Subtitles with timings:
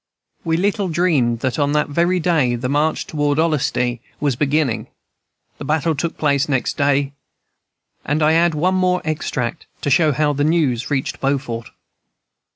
[0.43, 4.87] We little dreamed that on that very day the march toward Olustee was beginning.
[5.59, 7.13] The battle took place next day,
[8.03, 11.69] and I add one more extract to show how the news reached Beaufort.